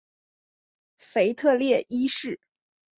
[0.97, 2.39] 腓特烈一世。